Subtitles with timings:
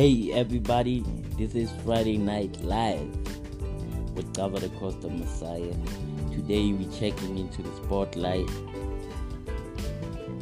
[0.00, 1.04] Hey everybody,
[1.36, 3.14] this is Friday Night Live
[4.16, 5.74] with Cover the Costa Messiah.
[6.30, 8.48] Today we're checking into the spotlight.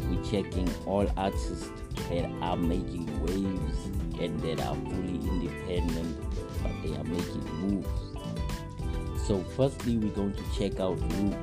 [0.09, 1.71] We're checking all artists
[2.09, 3.87] that are making waves
[4.21, 6.21] and that are fully independent,
[6.63, 9.27] but they are making moves.
[9.27, 11.35] So, firstly, we're going to check out Lou.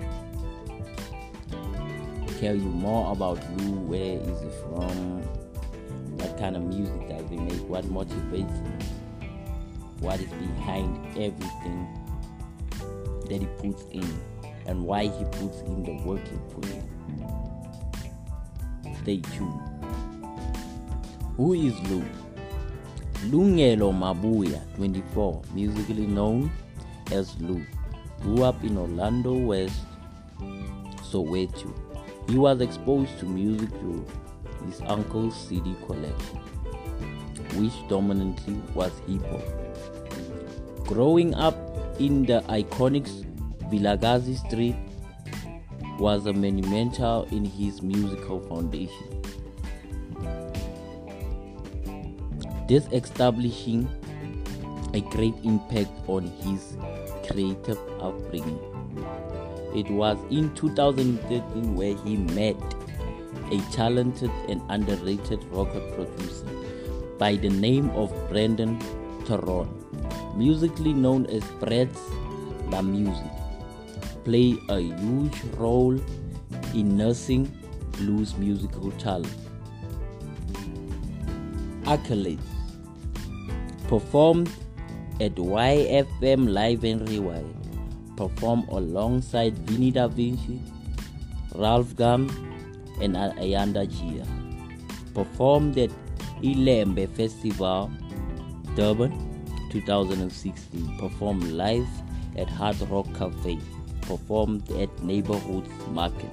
[2.39, 5.27] Tell you more about Lou, where is he from,
[6.17, 8.79] what kind of music does he make, what motivates him,
[9.99, 11.87] what is behind everything
[13.29, 14.21] that he puts in,
[14.65, 16.83] and why he puts in the work he puts in.
[19.01, 19.61] Stay tuned.
[21.37, 22.03] Who is Lou?
[23.29, 26.51] Lungelo Mabuya, 24, musically known
[27.11, 27.65] as Lou,
[28.21, 29.81] grew up in Orlando West,
[31.01, 31.73] Soweto.
[32.29, 34.05] He was exposed to music through
[34.65, 36.39] his uncle's CD collection,
[37.55, 40.87] which dominantly was hip hop.
[40.87, 41.55] Growing up
[41.99, 43.07] in the iconic
[43.71, 44.75] Vilakazi Street
[45.99, 49.21] was a monumental in his musical foundation.
[52.67, 53.87] This establishing
[54.93, 56.77] a great impact on his
[57.27, 58.59] creative upbringing.
[59.75, 62.55] It was in 2013 where he met
[63.51, 66.45] a talented and underrated record producer
[67.17, 68.79] by the name of Brendan
[69.25, 69.67] Taron,
[70.35, 72.01] musically known as Brett's
[72.69, 73.31] La Music,
[74.23, 75.99] play a huge role
[76.73, 77.45] in nursing
[77.93, 79.33] blues musical talent.
[81.83, 82.39] Accolades
[83.87, 84.49] performed
[85.21, 87.55] at YFM Live and Rewind,
[88.17, 90.59] performed alongside Vinny Da Vinci,
[91.53, 92.27] Ralf Gum,
[93.01, 94.25] and Ayanda Jiya.
[95.13, 95.89] Performed at
[96.41, 97.91] Ilembe Festival,
[98.75, 99.11] Durban,
[99.71, 100.97] 2016.
[100.97, 101.87] Performed live
[102.37, 103.59] at Hard Rock Cafe.
[104.01, 106.31] Performed at Neighborhood Market.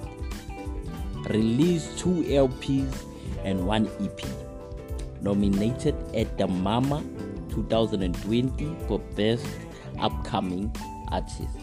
[1.29, 2.93] Released two LPs
[3.43, 4.19] and one EP.
[5.21, 7.01] Nominated at the Mama
[7.49, 9.45] 2020 for Best
[9.99, 10.73] Upcoming
[11.11, 11.57] Artist.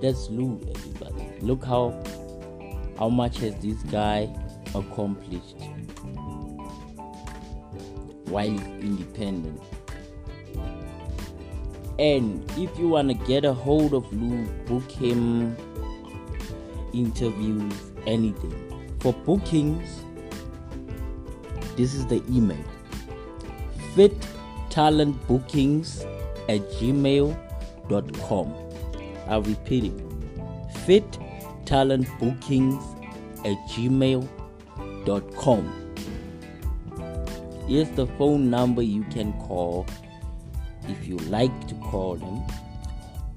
[0.00, 1.28] That's Lou, everybody.
[1.40, 1.90] Look how
[3.02, 4.32] how much has this guy
[4.76, 5.56] accomplished
[8.26, 9.60] while he's independent.
[11.98, 15.56] And if you want to get a hold of Lou, book him
[16.92, 17.74] interviews,
[18.06, 18.54] anything.
[19.00, 20.04] For bookings,
[21.76, 22.64] this is the email
[23.96, 24.16] fit
[24.70, 26.04] talentbookings
[26.48, 28.54] at gmail.com.
[29.26, 30.12] I'll repeat it
[30.86, 31.18] fit
[31.72, 32.84] talentbookings
[33.46, 35.62] at gmail.com.
[37.66, 39.86] Here's the phone number you can call
[40.86, 42.44] if you like to call them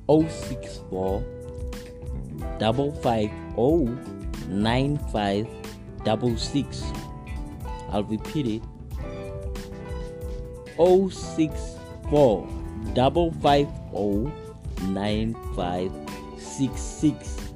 [0.10, 1.24] 064
[2.60, 6.84] 550 9566.
[7.92, 8.62] I'll repeat it
[10.76, 11.80] 064
[12.12, 14.32] 550
[14.92, 17.55] 9566.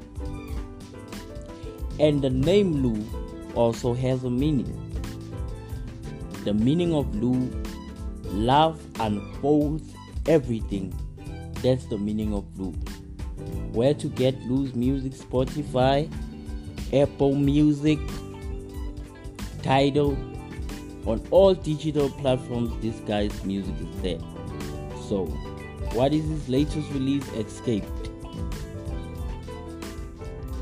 [2.00, 3.06] And the name Lou
[3.56, 4.74] also has a meaning.
[6.46, 7.52] The meaning of Lou,
[8.24, 9.94] love unfolds
[10.26, 10.94] everything.
[11.62, 12.72] That's the meaning of Lou.
[13.74, 15.12] Where to get Lou's music?
[15.12, 16.10] Spotify,
[16.94, 18.00] Apple Music,
[19.62, 20.18] Tidal,
[21.06, 22.72] on all digital platforms.
[22.82, 24.20] This guy's music is there.
[25.10, 25.26] So,
[25.94, 27.28] what is his latest release?
[27.34, 27.99] Escaped.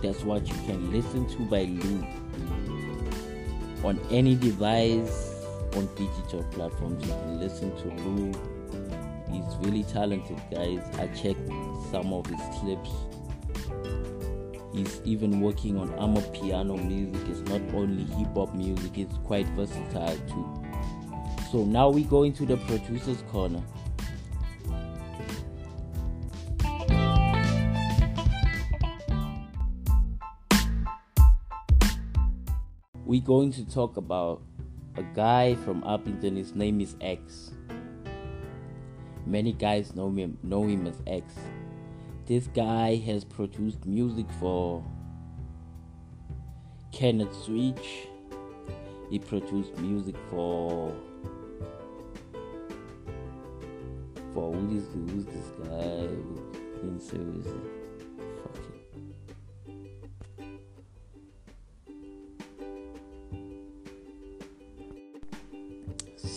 [0.02, 2.06] That's what you can listen to by Lou
[3.84, 5.44] on any device
[5.76, 7.06] on digital platforms.
[7.06, 8.32] You can listen to Lou.
[9.32, 10.82] He's really talented, guys.
[11.00, 11.48] I checked
[11.92, 12.92] some of his clips.
[14.74, 17.28] He's even working on amapiano music.
[17.30, 20.64] It's not only hip hop music, it's quite versatile too.
[21.52, 23.64] So now we go into the producer's corner.
[33.08, 34.42] We're going to talk about
[34.98, 36.36] a guy from Upington.
[36.36, 37.52] His name is X.
[39.26, 41.34] Many guys know him know him as X.
[42.26, 44.84] This guy has produced music for
[46.92, 48.10] Kenneth Switch.
[49.10, 50.94] He produced music for
[54.34, 56.10] for who is who's this guy?
[56.84, 57.00] In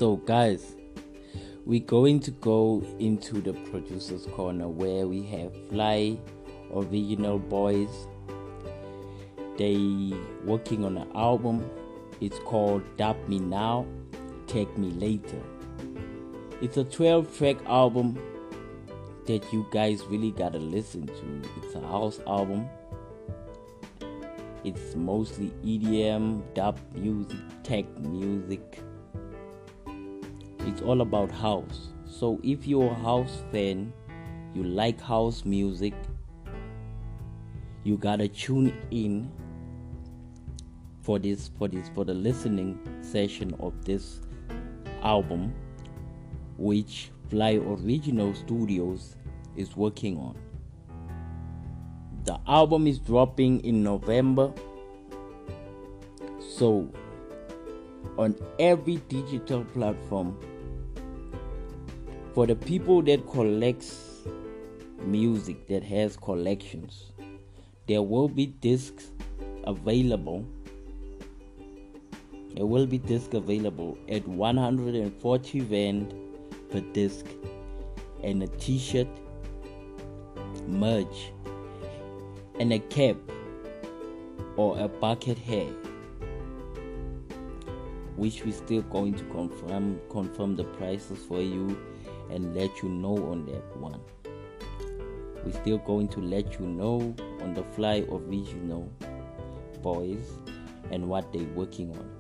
[0.00, 0.76] So guys,
[1.67, 6.17] we're going to go into the producer's corner where we have Fly
[6.75, 8.08] Original Boys.
[9.58, 10.14] They
[10.47, 11.70] working on an album.
[12.23, 13.85] It's called Dub Me Now,
[14.47, 15.43] Take Me Later.
[16.62, 18.19] It's a 12 track album
[19.26, 21.43] that you guys really gotta listen to.
[21.58, 22.70] It's a house album.
[24.64, 28.82] It's mostly EDM, dub music, tech music.
[30.71, 31.89] It's all about house.
[32.07, 33.93] So if you're a house fan,
[34.55, 35.95] you like house music,
[37.83, 39.33] you gotta tune in
[41.01, 44.21] for this for this for the listening session of this
[45.03, 45.53] album
[46.57, 49.17] which Fly Original Studios
[49.57, 50.39] is working on.
[52.27, 54.53] The album is dropping in November.
[56.57, 56.89] So,
[58.17, 60.39] on every digital platform,
[62.35, 64.23] for the people that collects
[65.05, 67.12] music that has collections,
[67.88, 69.11] there will be discs
[69.65, 70.44] available.
[72.55, 76.15] There will be discs available at 140 rand
[76.71, 77.27] per disc
[78.23, 79.09] and a t-shirt
[80.69, 81.33] merch
[82.61, 83.17] and a cap
[84.56, 85.73] or a bucket hat
[88.17, 91.76] which we still going to confirm confirm the prices for you
[92.31, 94.00] and let you know on that one.
[95.44, 98.91] We're still going to let you know on the fly of original
[99.82, 100.27] boys
[100.91, 102.11] and what they're working on.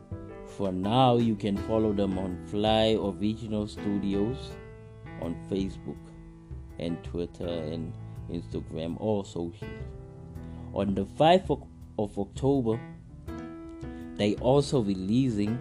[0.56, 4.50] For now you can follow them on fly original studios
[5.22, 5.96] on facebook
[6.78, 7.92] and twitter and
[8.30, 9.68] instagram or social
[10.74, 11.66] on the 5th
[11.98, 12.80] of october
[14.16, 15.58] they also releasing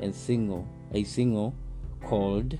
[0.00, 1.54] a single a single
[2.04, 2.58] called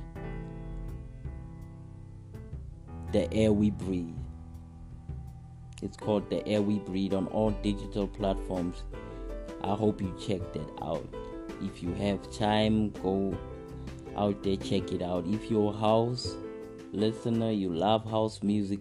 [3.12, 4.16] the air we breathe.
[5.82, 8.84] It's called the air we breathe on all digital platforms.
[9.62, 11.06] I hope you check that out.
[11.60, 13.36] If you have time go
[14.16, 15.26] out there check it out.
[15.26, 16.36] If you're a house
[16.92, 18.80] listener you love house music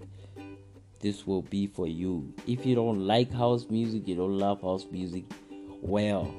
[1.00, 2.34] this will be for you.
[2.48, 5.26] If you don't like house music you don't love house music
[5.82, 6.34] well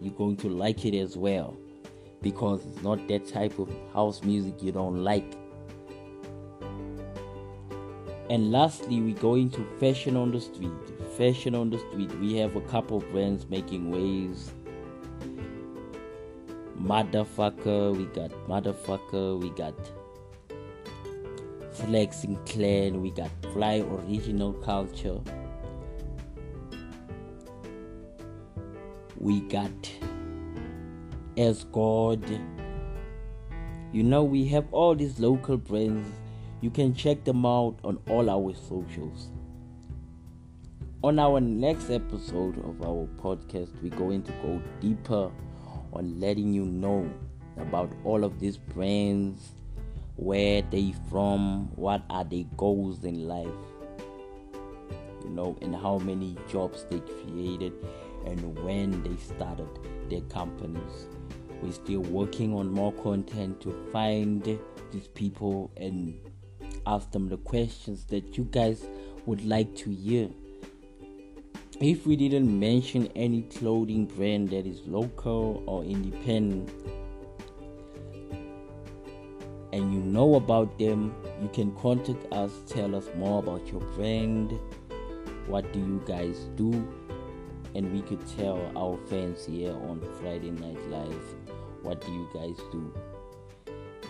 [0.00, 1.56] you're going to like it as well.
[2.20, 5.36] Because it's not that type of house music you don't like
[8.30, 10.70] and lastly we go into fashion on the street.
[11.16, 14.52] Fashion on the street we have a couple brands making waves.
[16.80, 19.74] Motherfucker we got motherfucker we got
[21.72, 25.18] flexing clan we got fly original culture.
[29.16, 29.90] We got
[31.36, 32.22] as god
[33.92, 36.08] you know we have all these local brands
[36.60, 39.28] you can check them out on all our socials
[41.04, 45.30] on our next episode of our podcast we're going to go deeper
[45.92, 47.08] on letting you know
[47.56, 49.52] about all of these brands,
[50.16, 53.46] where they from, what are their goals in life,
[55.24, 57.72] you know, and how many jobs they created
[58.26, 59.68] and when they started
[60.08, 61.06] their companies.
[61.62, 64.44] We're still working on more content to find
[64.92, 66.18] these people and
[66.88, 68.86] ask them the questions that you guys
[69.26, 70.30] would like to hear.
[71.80, 76.72] If we didn't mention any clothing brand that is local or independent
[79.72, 84.58] and you know about them, you can contact us, tell us more about your brand,
[85.46, 86.72] what do you guys do,
[87.74, 91.34] and we could tell our fans here on Friday Night Live
[91.82, 92.92] what do you guys do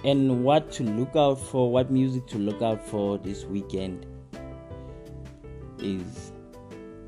[0.05, 4.07] and what to look out for, what music to look out for this weekend
[5.79, 6.33] is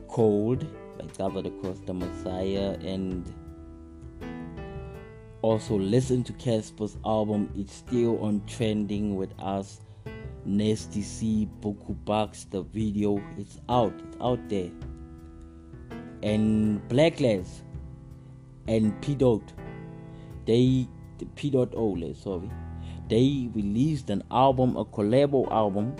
[0.09, 0.67] Cold
[0.99, 3.33] by Gava the Costa Messiah and
[5.43, 9.81] also listen to Cassper's album It's still on trending with us.
[10.45, 14.71] Nasty C Bookoo Bucks the video it's out it's out there.
[16.23, 17.63] And Blacklist
[18.67, 19.53] and P Dot.
[20.47, 22.51] They the P Dot O sorry
[23.11, 25.95] they released an album a collabo album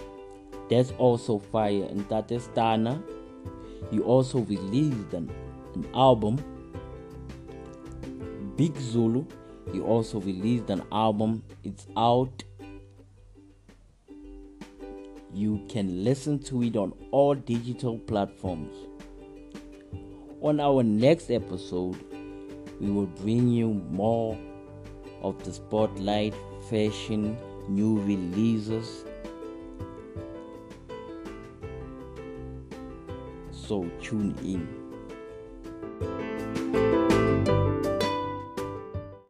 [0.71, 3.03] that's also fire and that is Dana
[3.91, 5.31] he also released an,
[5.75, 6.39] an album,
[8.57, 9.25] Big Zulu.
[9.73, 11.43] You also released an album.
[11.65, 12.45] It's out.
[15.33, 18.75] You can listen to it on all digital platforms.
[20.43, 21.97] On our next episode,
[22.81, 24.39] we will bring you more
[25.23, 26.35] of the spotlight,
[26.71, 27.37] fashion,
[27.69, 29.05] new releases.
[33.51, 34.80] So tune in.